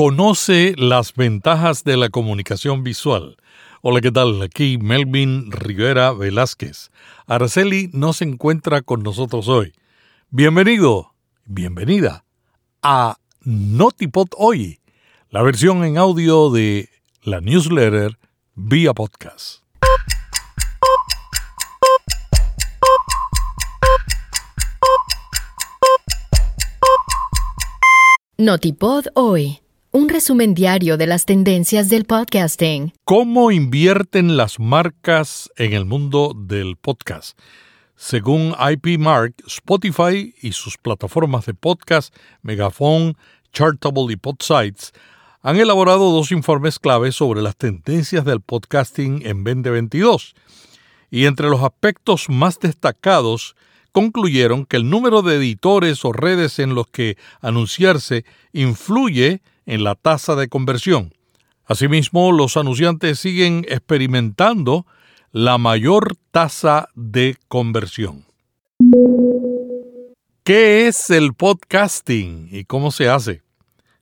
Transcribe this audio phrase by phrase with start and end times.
[0.00, 3.36] Conoce las ventajas de la comunicación visual.
[3.82, 4.40] Hola, ¿qué tal?
[4.40, 6.90] Aquí Melvin Rivera Velázquez.
[7.26, 9.74] Araceli no se encuentra con nosotros hoy.
[10.30, 11.12] Bienvenido,
[11.44, 12.24] bienvenida
[12.82, 14.80] a Notipod Hoy,
[15.28, 16.88] la versión en audio de
[17.22, 18.16] la newsletter
[18.54, 19.62] vía podcast.
[28.38, 29.60] Notipod Hoy
[29.92, 32.92] un resumen diario de las tendencias del podcasting.
[33.04, 37.36] ¿Cómo invierten las marcas en el mundo del podcast?
[37.96, 43.16] Según IP Mark, Spotify y sus plataformas de podcast, Megaphone,
[43.52, 44.92] Chartable y Podsites,
[45.42, 50.36] han elaborado dos informes clave sobre las tendencias del podcasting en 2022.
[51.10, 53.56] Y entre los aspectos más destacados,
[53.90, 59.94] concluyeron que el número de editores o redes en los que anunciarse influye en la
[59.94, 61.14] tasa de conversión.
[61.64, 64.86] Asimismo, los anunciantes siguen experimentando
[65.32, 68.24] la mayor tasa de conversión.
[70.42, 73.42] ¿Qué es el podcasting y cómo se hace?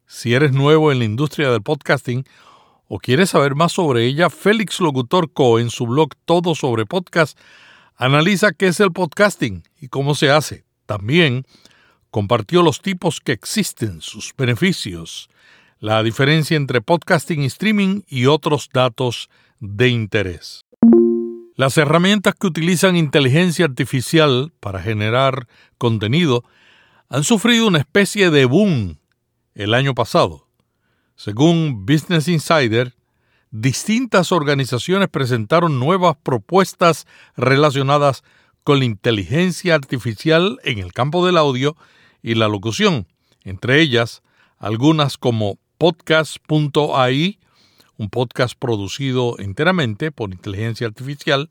[0.06, 2.24] Si eres nuevo en la industria del podcasting
[2.86, 5.58] o quieres saber más sobre ella, Félix Locutor Co.
[5.58, 7.38] en su blog Todo sobre Podcast
[7.98, 10.64] analiza qué es el podcasting y cómo se hace.
[10.86, 11.44] También
[12.10, 15.28] compartió los tipos que existen, sus beneficios,
[15.78, 20.64] la diferencia entre podcasting y streaming y otros datos de interés.
[21.54, 26.44] Las herramientas que utilizan inteligencia artificial para generar contenido
[27.08, 28.98] han sufrido una especie de boom
[29.54, 30.46] el año pasado.
[31.16, 32.94] Según Business Insider,
[33.50, 37.06] distintas organizaciones presentaron nuevas propuestas
[37.36, 38.22] relacionadas
[38.68, 41.74] con la inteligencia artificial en el campo del audio
[42.22, 43.06] y la locución,
[43.42, 44.20] entre ellas
[44.58, 47.38] algunas como podcast.ai,
[47.96, 51.48] un podcast producido enteramente por inteligencia artificial,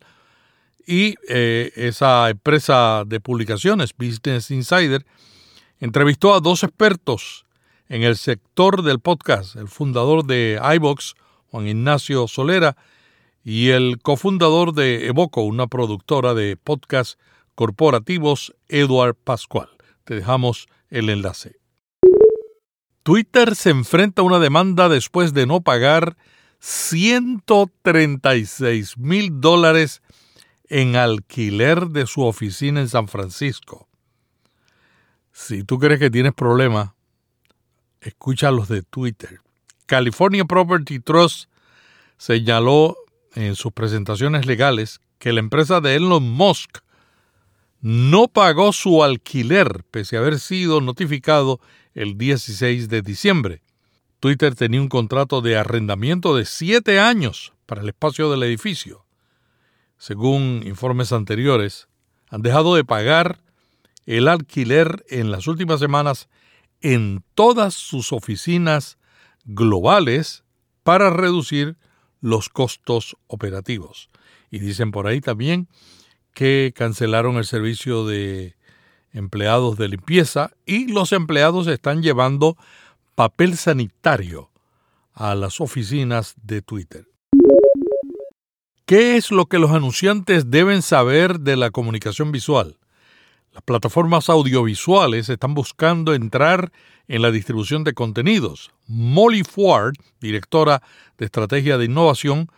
[0.85, 5.03] y eh, esa empresa de publicaciones, Business Insider,
[5.79, 7.47] entrevistó a dos expertos
[7.89, 11.15] en el sector del podcast, el fundador de iVox,
[11.49, 12.77] Juan Ignacio Solera,
[13.49, 17.17] y el cofundador de Evoco, una productora de podcast
[17.55, 19.69] corporativos, Eduard Pascual.
[20.03, 21.55] Te dejamos el enlace.
[23.03, 26.17] Twitter se enfrenta a una demanda después de no pagar
[26.59, 30.01] 136 mil dólares
[30.67, 33.87] en alquiler de su oficina en San Francisco.
[35.31, 36.89] Si tú crees que tienes problemas,
[38.01, 39.39] escucha los de Twitter.
[39.85, 41.49] California Property Trust
[42.17, 42.97] señaló
[43.37, 46.79] en sus presentaciones legales que la empresa de Elon Musk
[47.81, 51.59] no pagó su alquiler pese a haber sido notificado
[51.93, 53.61] el 16 de diciembre.
[54.19, 59.05] Twitter tenía un contrato de arrendamiento de siete años para el espacio del edificio.
[59.99, 61.87] Según informes anteriores,
[62.29, 63.39] han dejado de pagar
[64.07, 66.27] el alquiler en las últimas semanas
[66.81, 68.97] en todas sus oficinas
[69.45, 70.43] globales
[70.83, 71.77] para reducir
[72.21, 74.09] los costos operativos.
[74.49, 75.67] Y dicen por ahí también
[76.33, 78.55] que cancelaron el servicio de
[79.11, 82.57] empleados de limpieza y los empleados están llevando
[83.15, 84.51] papel sanitario
[85.13, 87.07] a las oficinas de Twitter.
[88.85, 92.77] ¿Qué es lo que los anunciantes deben saber de la comunicación visual?
[93.57, 96.71] Las plataformas audiovisuales están buscando entrar
[97.07, 98.69] en la distribución de contenidos.
[98.85, 100.83] Molly Ford, directora
[101.17, 102.51] de estrategia de innovación,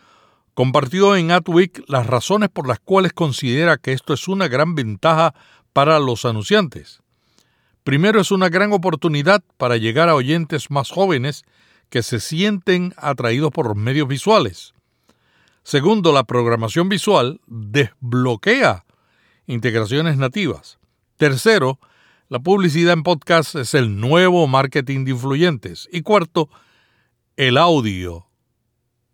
[0.52, 5.34] compartió en Adweek las razones por las cuales considera que esto es una gran ventaja
[5.72, 7.00] para los anunciantes.
[7.82, 11.44] Primero es una gran oportunidad para llegar a oyentes más jóvenes
[11.88, 14.74] que se sienten atraídos por los medios visuales.
[15.62, 18.84] Segundo, la programación visual desbloquea
[19.46, 20.78] integraciones nativas.
[21.20, 21.78] Tercero,
[22.30, 25.86] la publicidad en podcast es el nuevo marketing de influyentes.
[25.92, 26.48] Y cuarto,
[27.36, 28.30] el audio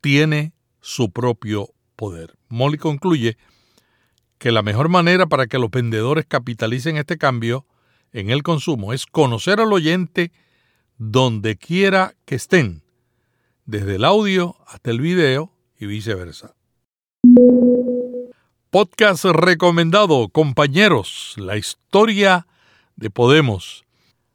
[0.00, 2.38] tiene su propio poder.
[2.48, 3.36] Molly concluye
[4.38, 7.66] que la mejor manera para que los vendedores capitalicen este cambio
[8.12, 10.30] en el consumo es conocer al oyente
[10.98, 12.84] donde quiera que estén,
[13.64, 16.55] desde el audio hasta el video y viceversa.
[18.78, 22.46] Podcast recomendado, compañeros, la historia
[22.94, 23.87] de Podemos.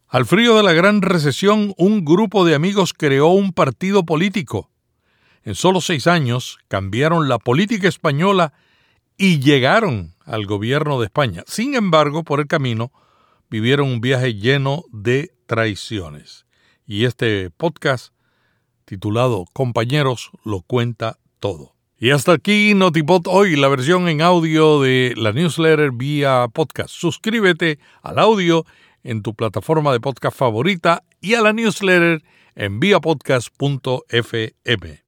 [0.08, 4.72] Al frío de la gran recesión, un grupo de amigos creó un partido político.
[5.44, 8.54] En solo seis años cambiaron la política española
[9.16, 11.44] y llegaron al gobierno de España.
[11.46, 12.92] Sin embargo, por el camino
[13.48, 16.48] vivieron un viaje lleno de traiciones.
[16.88, 18.12] Y este podcast
[18.86, 21.76] titulado Compañeros lo cuenta todo.
[22.04, 26.90] Y hasta aquí Notipod hoy, la versión en audio de la newsletter vía podcast.
[26.90, 28.66] Suscríbete al audio
[29.04, 32.24] en tu plataforma de podcast favorita y a la newsletter
[32.56, 35.00] en viapodcast.fm.